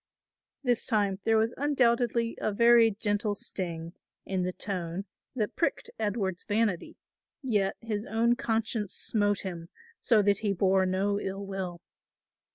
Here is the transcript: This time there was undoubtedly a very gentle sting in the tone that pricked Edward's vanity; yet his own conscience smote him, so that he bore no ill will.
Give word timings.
This 0.63 0.87
time 0.87 1.19
there 1.25 1.37
was 1.37 1.53
undoubtedly 1.57 2.35
a 2.41 2.51
very 2.51 2.89
gentle 2.89 3.35
sting 3.35 3.93
in 4.25 4.41
the 4.41 4.51
tone 4.51 5.05
that 5.35 5.55
pricked 5.55 5.91
Edward's 5.99 6.43
vanity; 6.43 6.97
yet 7.43 7.75
his 7.81 8.07
own 8.07 8.35
conscience 8.35 8.95
smote 8.95 9.41
him, 9.41 9.69
so 9.99 10.23
that 10.23 10.39
he 10.39 10.53
bore 10.53 10.87
no 10.87 11.19
ill 11.19 11.45
will. 11.45 11.81